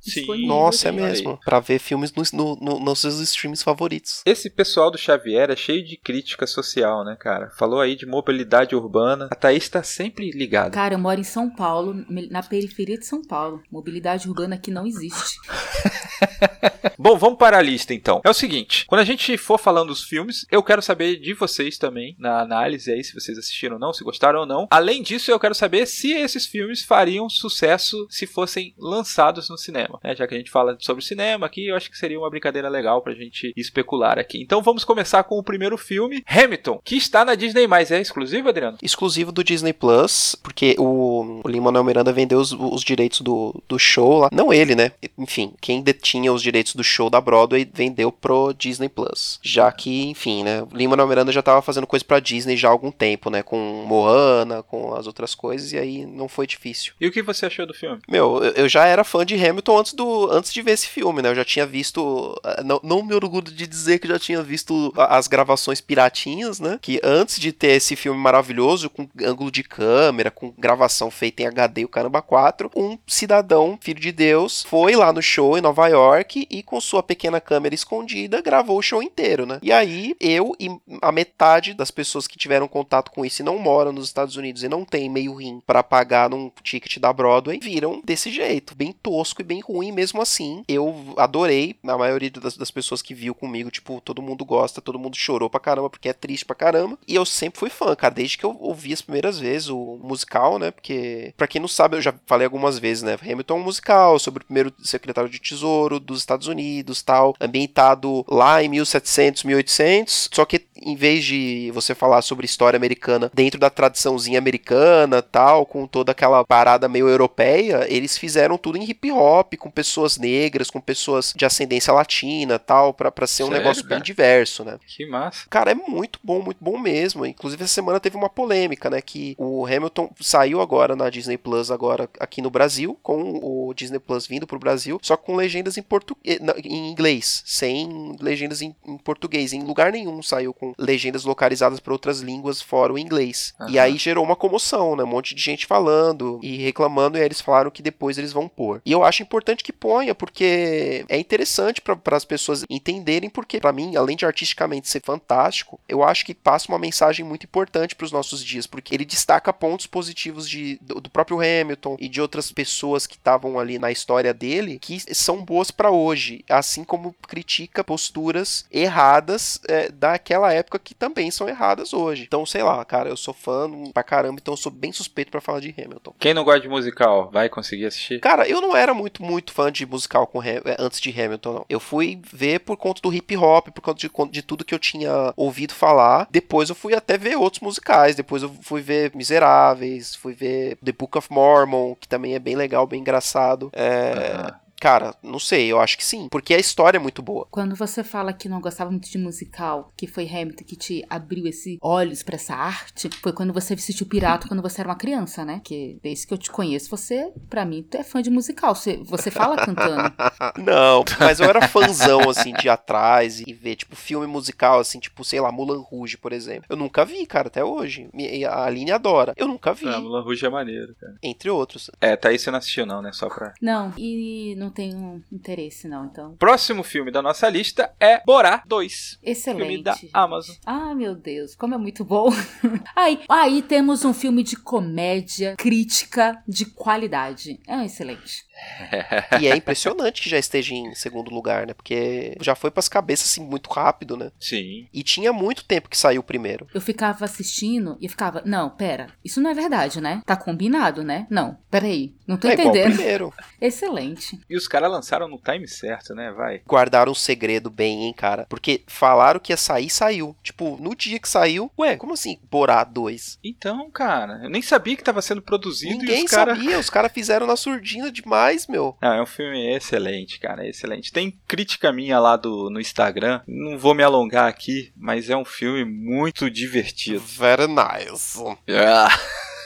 [0.00, 0.46] Sim.
[0.46, 1.38] Nossa, é mesmo.
[1.44, 4.22] Pra ver filmes nos, no, no- nos seus streams favoritos.
[4.24, 7.50] Esse pessoal do Xavier é cheio de crítica social, né, cara?
[7.50, 9.28] Falou aí de mobilidade urbana.
[9.30, 10.70] A Thaís tá sempre ligada.
[10.70, 11.94] Cara, eu moro em São Paulo,
[12.30, 13.62] na periferia de São Paulo.
[13.70, 15.38] Mobilidade urbana aqui não existe.
[16.98, 18.20] Bom, vamos para a lista então.
[18.24, 21.78] É o seguinte, quando a gente for falando dos filmes, eu quero saber de vocês
[21.78, 24.66] também, na análise aí, se vocês assistiram ou não, se gostaram ou não.
[24.70, 29.89] Além disso, eu quero saber se esses filmes fariam sucesso se fossem lançados no cinema.
[30.02, 30.14] Né?
[30.14, 33.00] Já que a gente fala sobre cinema aqui, eu acho que seria uma brincadeira legal
[33.02, 34.40] pra gente especular aqui.
[34.42, 37.66] Então vamos começar com o primeiro filme, Hamilton, que está na Disney+.
[37.90, 38.78] É exclusivo, Adriano?
[38.82, 43.78] Exclusivo do Disney Plus, porque o, o Lin-Manuel Miranda vendeu os, os direitos do, do
[43.78, 44.28] show lá.
[44.32, 44.92] Não ele, né?
[45.18, 49.38] Enfim, quem detinha os direitos do show da Broadway vendeu pro Disney Plus.
[49.42, 50.62] Já que, enfim, né?
[50.62, 53.42] O Lin-Manuel Miranda já tava fazendo coisa pra Disney já há algum tempo, né?
[53.42, 56.92] Com Moana, com as outras coisas, e aí não foi difícil.
[57.00, 57.98] E o que você achou do filme?
[58.08, 61.22] Meu, eu- eu já era fã de Hamilton antes, do, antes de ver esse filme,
[61.22, 61.30] né?
[61.30, 62.38] Eu já tinha visto.
[62.44, 66.78] ah, Não, não me orgulho de dizer que já tinha visto as gravações piratinhas, né?
[66.80, 71.46] Que antes de ter esse filme maravilhoso, com ângulo de câmera, com gravação feita em
[71.46, 75.86] HD, o caramba 4, um cidadão, filho de Deus, foi lá no show em Nova
[75.88, 79.58] York e com sua pequena câmera escondida gravou o show inteiro, né?
[79.62, 80.68] E aí eu e
[81.02, 84.62] a metade das pessoas que tiveram contato com isso e não moram nos Estados Unidos
[84.62, 88.92] e não tem meio rim pra pagar num ticket da Broadway, viram desse jeito, bem
[88.92, 90.62] tosco e bem ruim mesmo assim.
[90.68, 94.98] Eu adorei, a maioria das, das pessoas que viu comigo, tipo, todo mundo gosta, todo
[94.98, 96.98] mundo chorou pra caramba porque é triste pra caramba.
[97.06, 100.58] E eu sempre fui fã, cara, desde que eu ouvi as primeiras vezes o musical,
[100.58, 100.70] né?
[100.70, 103.16] Porque, pra quem não sabe, eu já falei algumas vezes, né?
[103.20, 108.24] Hamilton é um musical sobre o primeiro secretário de tesouro dos Estados Unidos, tal, ambientado
[108.28, 113.60] lá em 1700, 1800, só que em vez de você falar sobre história americana dentro
[113.60, 119.10] da tradiçãozinha americana, tal, com toda aquela parada meio europeia, eles fizeram tudo em hip
[119.12, 123.62] hop, com pessoas negras, com pessoas de ascendência latina, tal, pra, pra ser um Sério,
[123.62, 123.94] negócio cara?
[123.96, 124.78] bem diverso, né?
[124.86, 125.46] Que massa.
[125.48, 127.24] Cara, é muito bom, muito bom mesmo.
[127.24, 129.00] Inclusive, essa semana teve uma polêmica, né?
[129.00, 133.98] Que o Hamilton saiu agora na Disney Plus, agora aqui no Brasil, com o Disney
[133.98, 136.16] Plus vindo pro Brasil, só com legendas em, portu...
[136.24, 139.52] eh, em inglês, sem legendas em, em português.
[139.52, 143.54] Em lugar nenhum saiu com legendas localizadas para outras línguas fora o inglês.
[143.68, 143.84] E Aham.
[143.84, 145.04] aí gerou uma comoção, né?
[145.04, 148.48] Um monte de gente falando e reclamando, e aí eles falaram que depois eles vão
[148.48, 148.80] pôr.
[148.84, 153.72] E eu acho importante que ponha, porque é interessante para as pessoas entenderem, porque para
[153.72, 158.04] mim, além de artisticamente ser fantástico, eu acho que passa uma mensagem muito importante para
[158.04, 162.20] os nossos dias, porque ele destaca pontos positivos de, do, do próprio Hamilton e de
[162.20, 167.14] outras pessoas que estavam ali na história dele, que são boas para hoje, assim como
[167.26, 172.24] critica posturas erradas é, daquela época que também são erradas hoje.
[172.26, 175.40] Então, sei lá, cara, eu sou fã pra caramba, então eu sou bem suspeito para
[175.40, 176.14] falar de Hamilton.
[176.18, 178.20] Quem não gosta de musical, vai conseguir assistir?
[178.20, 181.66] Cara, eu não era muito, muito fã de musical com eh, antes de Hamilton, não.
[181.68, 184.78] Eu fui ver por conta do hip hop, por conta de, de tudo que eu
[184.78, 186.26] tinha ouvido falar.
[186.30, 188.16] Depois eu fui até ver outros musicais.
[188.16, 192.56] Depois eu fui ver Miseráveis, fui ver The Book of Mormon, que também é bem
[192.56, 193.70] legal, bem engraçado.
[193.72, 194.52] É.
[194.80, 196.26] Cara, não sei, eu acho que sim.
[196.30, 197.46] Porque a história é muito boa.
[197.50, 201.46] Quando você fala que não gostava muito de musical, que foi Hamilton que te abriu
[201.46, 205.44] esse olhos pra essa arte, foi quando você assistiu Pirata quando você era uma criança,
[205.44, 205.60] né?
[205.62, 208.74] Que desde que eu te conheço, você, pra mim, tu é fã de musical.
[208.74, 210.12] Você, você fala cantando.
[210.64, 214.98] não, mas eu era fãzão, assim, de ir atrás e ver, tipo, filme musical, assim,
[214.98, 216.64] tipo, sei lá, Mulan Rouge, por exemplo.
[216.70, 218.08] Eu nunca vi, cara, até hoje.
[218.48, 219.34] A Aline adora.
[219.36, 219.86] Eu nunca vi.
[219.86, 221.16] Ah, Mulan Rouge é maneiro, cara.
[221.22, 221.90] Entre outros.
[222.00, 223.12] É, tá aí você não assistiu não, né?
[223.12, 223.52] Só pra...
[223.60, 226.36] Não, e não tenho interesse, não, então.
[226.36, 229.18] Próximo filme da nossa lista é Borá 2.
[229.22, 229.66] Excelente.
[229.66, 229.96] Filme da.
[230.12, 230.56] Amazon.
[230.64, 232.30] Ah, meu Deus, como é muito bom.
[232.94, 237.60] aí, aí temos um filme de comédia, crítica, de qualidade.
[237.66, 238.44] É um excelente.
[239.40, 241.72] E é impressionante que já esteja em segundo lugar, né?
[241.72, 244.30] Porque já foi pras cabeças, assim, muito rápido, né?
[244.38, 244.86] Sim.
[244.92, 246.66] E tinha muito tempo que saiu o primeiro.
[246.74, 250.22] Eu ficava assistindo e ficava, não, pera, isso não é verdade, né?
[250.26, 251.26] Tá combinado, né?
[251.30, 252.94] Não, peraí, não tô é igual o entendendo.
[252.96, 253.34] primeiro.
[253.60, 254.38] Excelente.
[254.48, 256.30] E os caras lançaram no time certo, né?
[256.32, 256.62] Vai.
[256.66, 258.46] Guardaram um segredo bem, hein, cara?
[258.48, 260.36] Porque falaram que ia sair, saiu.
[260.42, 262.38] Tipo, no dia que saiu, ué, como assim?
[262.50, 263.38] Borá 2?
[263.42, 266.56] Então, cara, eu nem sabia que tava sendo produzido Ninguém e os caras...
[266.56, 268.96] sabia, os caras fizeram na surdina demais, meu.
[269.00, 271.12] Não, é um filme excelente, cara, excelente.
[271.12, 275.44] Tem crítica minha lá do, no Instagram, não vou me alongar aqui, mas é um
[275.44, 277.20] filme muito divertido.
[277.20, 278.38] Very nice.
[278.92, 279.08] Ah.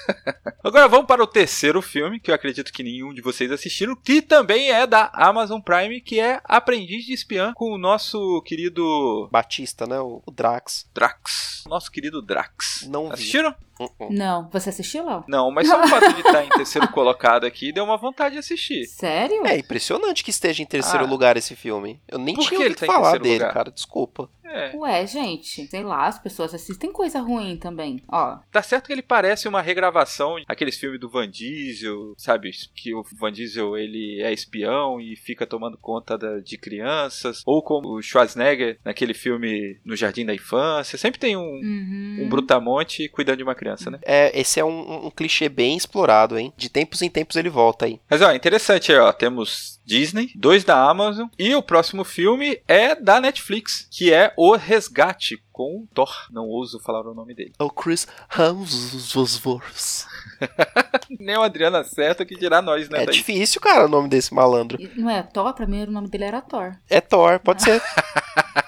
[0.63, 4.23] Agora vamos para o terceiro filme, que eu acredito que nenhum de vocês assistiram, que
[4.23, 9.87] também é da Amazon Prime, que é Aprendiz de Espiã, com o nosso querido Batista,
[9.87, 10.01] né?
[10.01, 10.89] O, Drax.
[10.95, 11.65] Drax.
[11.67, 12.87] Nosso querido Drax.
[12.89, 13.15] Não vi.
[13.15, 13.55] Assistiram?
[13.79, 14.09] Uh-uh.
[14.11, 15.25] Não, você assistiu, Léo?
[15.27, 18.39] Não, mas só o fato de estar em terceiro colocado aqui deu uma vontade de
[18.39, 18.87] assistir.
[18.87, 19.45] Sério?
[19.47, 21.09] É impressionante que esteja em terceiro Ah.
[21.09, 22.01] lugar esse filme.
[22.09, 23.53] Eu nem Por tinha que ele ouvido tá em falar terceiro dele, lugar?
[23.53, 23.71] cara.
[23.71, 24.31] Desculpa.
[24.55, 24.77] É.
[24.77, 28.01] Ué, gente, sei lá, as pessoas assistem coisa ruim também.
[28.09, 32.51] Ó, Tá certo que ele parece uma regravação aqueles filmes do Van Diesel, sabe?
[32.75, 37.43] Que o Van Diesel ele é espião e fica tomando conta da- de crianças.
[37.45, 40.97] Ou como o Schwarzenegger naquele filme No Jardim da Infância.
[40.99, 42.19] Sempre tem um, uhum.
[42.23, 43.99] um brutamonte cuidando de uma criança, né?
[44.03, 46.53] É, esse é um, um clichê bem explorado, hein?
[46.57, 48.01] De tempos em tempos ele volta aí.
[48.09, 49.13] Mas ó, interessante aí, ó.
[49.13, 51.29] Temos Disney, dois da Amazon.
[51.39, 55.43] E o próximo filme é da Netflix, que é O Resgate.
[55.55, 57.53] Com o Thor, não ouso falar o nome dele.
[57.61, 60.07] É o Chris Hemsworth.
[61.21, 63.03] Nem o Adriano acerta que dirá nós, né?
[63.03, 63.17] É Thaís?
[63.19, 64.77] difícil, cara, o nome desse malandro.
[64.97, 65.55] Não é Thor?
[65.55, 66.75] Pra mim o nome dele era Thor.
[66.91, 67.81] É Thor, pode ser.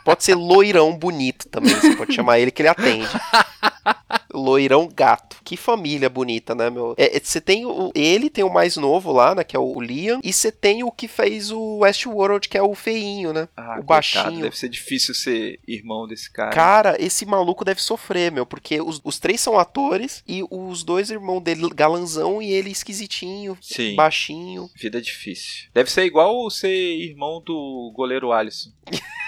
[0.05, 1.74] pode ser loirão bonito também.
[1.74, 3.09] Você pode chamar ele que ele atende.
[4.33, 5.36] Loirão gato.
[5.46, 6.96] Que família bonita, né, meu?
[6.98, 7.92] É, é, Você tem o.
[7.94, 9.44] Ele tem o mais novo lá, né?
[9.44, 10.20] Que é o Liam.
[10.24, 13.48] E você tem o que fez o Westworld, que é o feinho, né?
[13.56, 14.42] Ah, o coitado, baixinho.
[14.42, 16.50] Deve ser difícil ser irmão desse cara.
[16.50, 21.11] Cara, esse maluco deve sofrer, meu, porque os, os três são atores e os dois
[21.11, 23.94] irmãos dele, galanzão e ele esquisitinho, Sim.
[23.94, 24.68] baixinho.
[24.74, 25.68] Vida difícil.
[25.72, 28.70] Deve ser igual ser irmão do goleiro Alisson.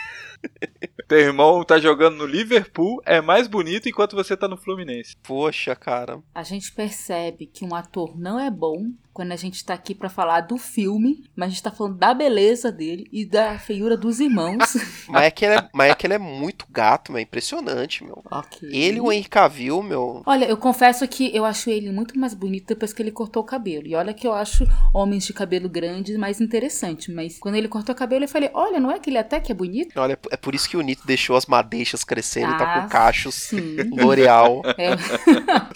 [1.08, 5.16] Teu irmão tá jogando no Liverpool, é mais bonito enquanto você tá no Fluminense.
[5.22, 6.22] Poxa, cara.
[6.34, 10.08] A gente percebe que um ator não é bom quando a gente tá aqui pra
[10.08, 14.20] falar do filme, mas a gente tá falando da beleza dele e da feiura dos
[14.20, 14.76] irmãos.
[15.08, 17.18] Mas é que ele é, mas é, que ele é muito gato, meu.
[17.18, 18.22] é Impressionante, meu.
[18.30, 18.68] ok.
[18.70, 20.22] Ele e o Henry Cavill, meu.
[20.26, 23.46] Olha, eu confesso que eu acho ele muito mais bonito depois que ele cortou o
[23.46, 23.86] cabelo.
[23.88, 27.10] E olha que eu acho homens de cabelo grande mais interessante.
[27.10, 29.50] Mas quando ele cortou o cabelo, eu falei: olha, não é que ele até que
[29.50, 29.98] é bonito?
[29.98, 32.88] Olha, é por isso que o Nito deixou as madeixas crescendo e tá Ah, com
[32.88, 33.34] cachos.
[33.34, 33.76] Sim.
[33.98, 34.62] L'Oreal.
[34.76, 34.90] É,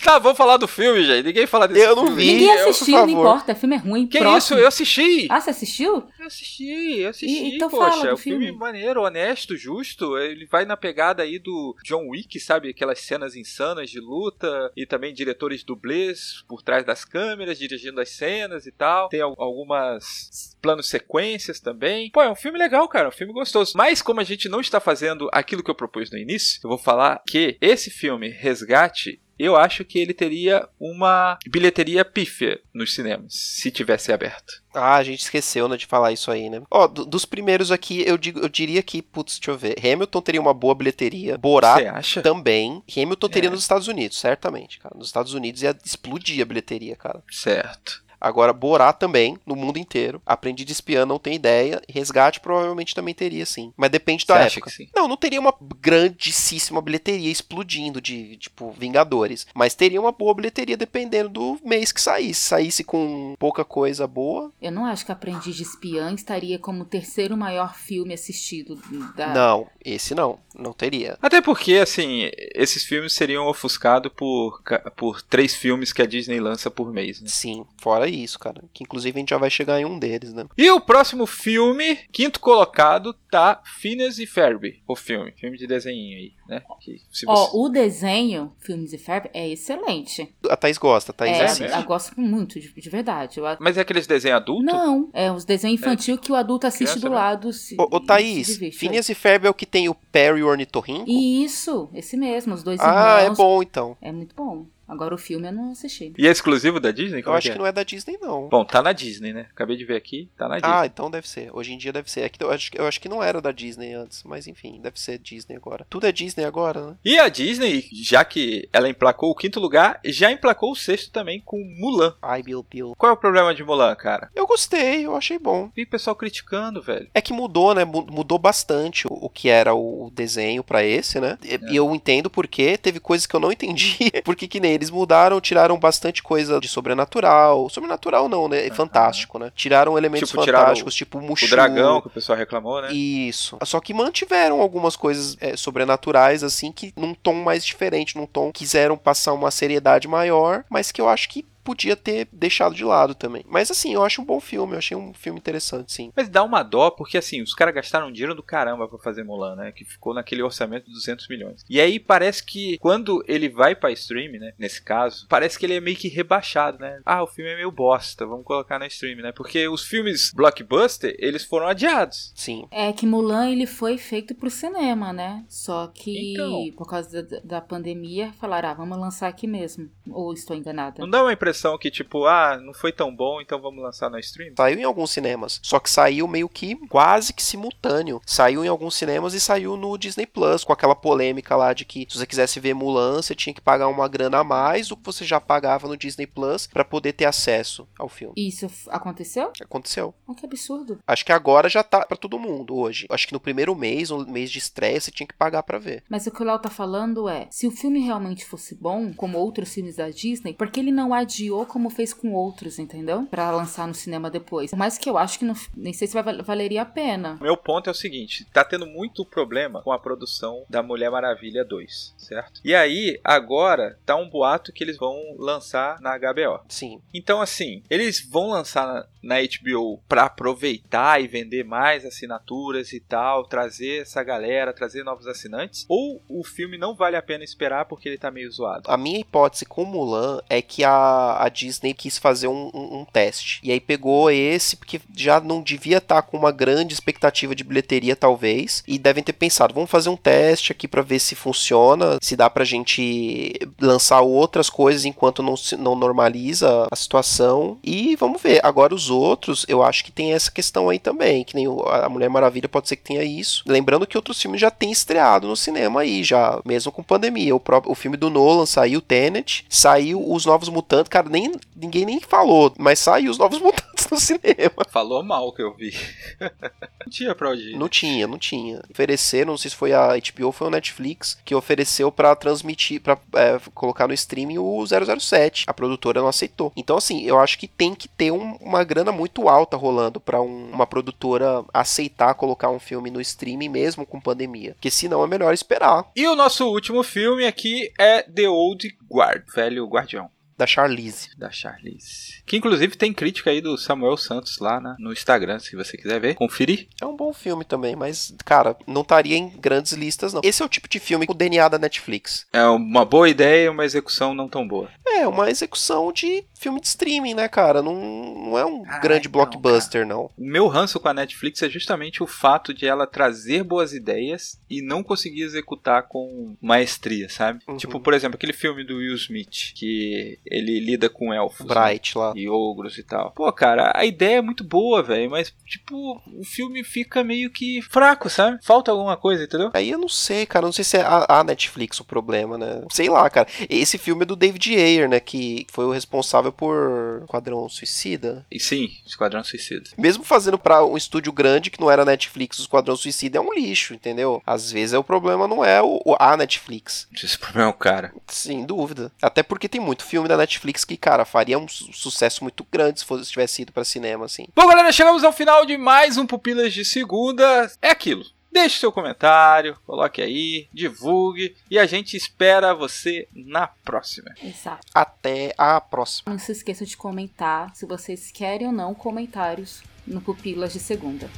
[0.05, 1.24] Tá, vamos falar do filme, gente.
[1.26, 2.26] Ninguém fala desse Eu não vi.
[2.33, 3.32] Ninguém eu, por assistiu, não favor.
[3.33, 3.53] Importa.
[3.53, 4.07] O filme é ruim.
[4.07, 4.38] Que Próximo.
[4.38, 4.55] isso?
[4.64, 5.27] Eu assisti!
[5.31, 6.07] Ah, você assistiu?
[6.18, 7.90] Eu assisti, eu assisti, E- então poxa.
[7.90, 8.45] fala do é um filme.
[8.47, 8.59] filme.
[8.59, 10.16] maneiro, honesto, justo.
[10.18, 12.68] Ele vai na pegada aí do John Wick, sabe?
[12.71, 14.71] Aquelas cenas insanas de luta.
[14.77, 19.09] E também diretores dublês por trás das câmeras, dirigindo as cenas e tal.
[19.09, 22.11] Tem al- algumas planos sequências também.
[22.11, 23.09] Pô, é um filme legal, cara.
[23.09, 23.73] Um filme gostoso.
[23.77, 26.79] Mas como a gente não está fazendo aquilo que eu propus no início, eu vou
[26.79, 33.33] falar que esse filme, Resgate, eu acho que ele teria uma bilheteria pífia nos cinemas,
[33.35, 34.62] se tivesse aberto.
[34.75, 36.62] Ah, a gente esqueceu, né, de falar isso aí, né?
[36.71, 39.77] Ó, do- dos primeiros aqui, eu, digo, eu diria que, putz, deixa eu ver.
[39.79, 41.37] Hamilton teria uma boa bilheteria.
[41.37, 42.23] Borá Você acha?
[42.23, 42.83] também.
[42.97, 43.51] Hamilton teria É.
[43.51, 44.95] nos Estados Unidos, certamente, cara.
[44.97, 47.23] Nos Estados Unidos ia explodir a bilheteria, cara.
[47.31, 48.03] Certo.
[48.22, 50.22] Agora, Borá também, no mundo inteiro.
[50.24, 51.82] Aprendi de espiã, não tem ideia.
[51.88, 53.72] Resgate provavelmente também teria, sim.
[53.76, 54.70] Mas depende da Você acha época.
[54.70, 54.88] que sim?
[54.94, 59.46] Não, não teria uma grandíssima bilheteria explodindo de, tipo, Vingadores.
[59.54, 62.40] Mas teria uma boa bilheteria dependendo do mês que saísse.
[62.42, 64.52] Saísse com pouca coisa boa.
[64.61, 68.80] Eu não acho que Aprendiz de Espiã estaria como o terceiro maior filme assistido
[69.16, 69.35] da.
[69.35, 70.38] Não, esse não.
[70.54, 71.18] Não teria.
[71.22, 74.62] Até porque, assim, esses filmes seriam ofuscados por,
[74.96, 77.28] por três filmes que a Disney lança por mês, né?
[77.28, 78.62] Sim, fora isso, cara.
[78.72, 80.44] Que inclusive a gente já vai chegar em um deles, né?
[80.57, 85.33] E o próximo filme, quinto colocado, tá Phineas e Ferb, o filme.
[85.38, 86.62] Filme de desenho aí, né?
[86.81, 90.35] Que, Ó, você- o desenho, filmes e Ferb, é excelente.
[90.48, 91.75] A Thaís gosta, a Thaís é, assiste.
[91.77, 93.38] eu gosto muito, de, de verdade.
[93.38, 94.64] Eu, Mas é aqueles desenhos adultos?
[94.66, 97.16] não, é os desenhos infantil que o adulto assiste criança, do né?
[97.16, 97.53] lado.
[97.53, 100.40] Se, Ô, ô se Thaís, diverte, Phineas e Ferb é o que tem o Perry
[100.40, 101.05] e o Ornitorrinco?
[101.09, 103.37] Isso, esse mesmo, os dois Ah, é irmãos.
[103.38, 103.96] bom então.
[104.01, 104.66] É muito bom.
[104.92, 106.12] Agora o filme eu não assisti.
[106.18, 107.20] E é exclusivo da Disney?
[107.20, 107.59] Eu Como é acho que que é?
[107.59, 108.48] não é da Disney, não.
[108.48, 109.46] Bom, tá na Disney, né?
[109.50, 110.70] Acabei de ver aqui, tá na Disney.
[110.74, 111.50] Ah, então deve ser.
[111.52, 112.20] Hoje em dia deve ser.
[112.22, 114.81] É que eu, acho, que- eu acho que não era da Disney antes, mas enfim,
[114.83, 115.87] deve ser Disney agora.
[115.88, 116.96] Tudo é Disney agora, né?
[117.05, 121.40] E a Disney, já que ela emplacou o quinto lugar, já emplacou o sexto também
[121.44, 122.14] com Mulan.
[122.20, 122.94] Ai, Bill Bill.
[122.98, 124.31] Qual é o problema de Mulan, cara?
[124.35, 125.70] Eu gostei, eu achei bom.
[125.74, 127.09] Vi pessoal criticando, velho.
[127.14, 127.85] É que mudou, né?
[127.85, 131.38] Mu- Mudou bastante o, o que era o, desenho pra esse, né?
[131.42, 134.11] E, e eu entendo porque teve coisas que eu não entendi.
[134.24, 137.68] porque que nem eles mudaram, tiraram bastante coisa de sobrenatural.
[137.68, 138.68] Sobrenatural não, né?
[138.71, 139.53] Fantástico, né?
[139.55, 141.47] Tiraram elementos Tipo, tiraram fantásticos, tipo o Mushu.
[141.47, 142.92] O dragão, que o pessoal reclamou, né?
[142.92, 143.57] Isso.
[143.64, 148.51] Só que mantiveram algumas coisas é, sobrenaturais, assim, que num tom mais diferente, num tom
[148.53, 153.14] quiseram passar uma seriedade maior, mas que eu acho que podia ter deixado de lado
[153.14, 153.44] também.
[153.48, 156.12] Mas assim, eu acho um bom filme, eu achei um filme interessante, sim.
[156.16, 159.57] Mas dá uma dó, porque assim, os caras gastaram dinheiro do caramba pra fazer Mulan,
[159.57, 159.72] né?
[159.72, 161.64] Que ficou naquele orçamento de 200 milhões.
[161.68, 164.53] E aí parece que quando ele vai pra stream, né?
[164.59, 167.01] Nesse caso, parece que ele é meio que rebaixado, né?
[167.05, 169.33] Ah, o filme é meio bosta, vamos colocar na stream, né?
[169.33, 172.33] Porque os filmes blockbuster, eles foram adiados.
[172.35, 172.66] Sim.
[172.70, 175.44] É que Mulan ele foi feito pro cinema, né?
[175.48, 176.70] Só que Então.
[176.77, 179.88] por causa da, da pandemia falaram, ah, vamos lançar aqui mesmo.
[180.11, 181.01] Ou estou enganada?
[181.01, 184.21] Não dá uma impressão que, tipo, ah, não foi tão bom, então vamos lançar na
[184.21, 184.55] stream?
[184.57, 188.21] Saiu em alguns cinemas, só que saiu meio que quase que simultâneo.
[188.27, 192.07] Saiu em alguns cinemas e saiu no Disney Plus, com aquela polêmica lá de que
[192.09, 195.05] se você quisesse ver Mulan, você tinha que pagar uma grana a mais do que
[195.05, 198.35] você já pagava no Disney Plus pra poder ter acesso ao filme.
[198.37, 199.53] Isso aconteceu?
[199.61, 200.15] Aconteceu.
[200.27, 200.99] Oh, que absurdo.
[201.07, 203.07] Acho que agora já tá pra todo mundo hoje.
[203.11, 206.03] Acho que no primeiro mês, no mês de estreia, você tinha que pagar pra ver.
[206.09, 209.38] Mas o que o Léo tá falando é, se o filme realmente fosse bom, como
[209.38, 213.26] outros filmes da Disney, por que ele não adiou como fez com outros, entendeu?
[213.31, 214.70] Pra lançar no cinema depois.
[214.70, 217.37] Por mais que eu acho que não, nem sei se vai, val- valeria a pena.
[217.40, 221.64] Meu ponto é o seguinte: tá tendo muito problema com a produção da Mulher Maravilha
[221.64, 222.61] 2, certo?
[222.64, 226.61] E aí, agora, tá um boato que eles vão lançar na HBO.
[226.68, 227.00] Sim.
[227.12, 233.00] Então, assim, eles vão lançar na, na HBO pra aproveitar e vender mais assinaturas e
[233.00, 235.85] tal, trazer essa galera, trazer novos assinantes?
[235.88, 238.90] Ou o filme não vale a pena esperar porque ele tá meio zoado?
[238.90, 243.05] A minha hipótese com Mulan é que a, a Disney quis fazer um, um- um
[243.05, 243.61] teste.
[243.62, 248.16] E aí pegou esse, porque já não devia estar com uma grande expectativa de bilheteria,
[248.16, 248.83] talvez.
[248.87, 252.49] E devem ter pensado, vamos fazer um teste aqui pra ver se funciona, se dá
[252.51, 257.79] pra gente lançar outras coisas enquanto não, não normaliza a situação.
[257.83, 258.61] E vamos ver.
[258.64, 261.45] Agora os outros, eu acho que tem essa questão aí também.
[261.45, 261.66] Que nem
[262.03, 263.62] a Mulher Maravilha pode ser que tenha isso.
[263.66, 267.55] Lembrando que outros filmes já têm estreado no cinema aí, já, mesmo com pandemia.
[267.55, 272.04] O, próprio, o filme do Nolan saiu, Tenet, saiu Os Novos Mutantes, cara, nem, ninguém
[272.04, 274.85] nem falou, mas saiu Os Novos Mutantes no cinema.
[274.90, 275.90] Falou mal que eu vi.
[276.40, 277.76] não tinha pra onde ir.
[277.78, 278.82] Não tinha, não tinha.
[278.90, 283.00] Ofereceram, não sei se foi a HBO ou foi o Netflix, que ofereceu pra transmitir,
[283.00, 285.64] pra é, colocar no streaming o 007.
[285.66, 286.72] A produtora não aceitou.
[286.76, 290.40] Então, assim, eu acho que tem que ter um- uma grana muito alta rolando pra
[290.40, 294.72] um- uma produtora aceitar colocar um filme no streaming mesmo com pandemia.
[294.74, 296.11] Porque senão é melhor esperar.
[296.16, 300.30] E o nosso último filme aqui é The Old Guard, Velho Guardião.
[300.57, 301.31] Da Charlize.
[301.37, 302.43] da Charlize.
[302.47, 306.21] Que inclusive tem crítica aí do Samuel Santos lá na- no Instagram, se você quiser
[306.21, 306.88] ver, conferir.
[307.01, 310.41] É um bom filme também, mas, cara, não estaria em grandes listas, não.
[310.45, 312.47] Esse é o tipo de filme com o DNA da Netflix.
[312.53, 314.91] É uma boa ideia, uma execução não tão boa.
[315.07, 317.83] É uma execução de filme de streaming, né, cara?
[317.83, 320.31] Não, não é um Ah, grande não, blockbuster, não.
[320.37, 324.61] O meu ranço com a Netflix é justamente o fato de ela trazer boas ideias
[324.71, 327.61] e não conseguir executar com maestria, sabe?
[327.69, 327.77] Uhum.
[327.77, 331.66] Tipo, por exemplo, aquele filme do Will Smith, que ele lida com elfos.
[331.66, 331.74] né?
[331.74, 332.33] Bright lá.
[332.37, 333.31] E ogros e tal.
[333.33, 335.31] Pô, cara, a ideia é muito boa, velho.
[335.31, 338.58] Mas, tipo, o filme fica meio que fraco, sabe?
[338.62, 339.71] Falta alguma coisa, entendeu?
[339.75, 340.67] Aí eu não sei, cara.
[340.67, 342.83] Não sei se é a, a Netflix o problema, né?
[342.90, 343.48] Sei lá, cara.
[343.69, 345.21] Esse filme é do David Ayer, né?
[345.21, 348.44] Que foi o responsável por Quadrão Suicida.
[348.50, 349.90] E sim, Esquadrão Suicida.
[349.98, 353.52] Mesmo fazendo pra um estúdio grande que não era Netflix, o Esquadrão Suicida é um
[353.52, 354.42] lixo, entendeu?
[354.46, 357.08] Às vezes é o problema não é o, o- a Netflix.
[357.12, 358.12] Esse problema é o cara.
[358.29, 359.10] Sem dúvida.
[359.21, 363.00] Até porque tem muito filme da Netflix que, cara, faria um su- sucesso muito grande
[363.00, 364.46] se fosse se tivesse ido pra cinema, assim.
[364.54, 367.70] Bom, galera, chegamos ao final de mais um Pupilas de Segunda.
[367.80, 368.24] É aquilo.
[368.50, 374.30] Deixe seu comentário, coloque aí, divulgue e a gente espera você na próxima.
[374.42, 374.87] Exato.
[374.94, 376.30] Até a próxima.
[376.33, 381.30] Não se esqueçam de comentar se vocês querem ou não comentários no Pupilas de Segunda.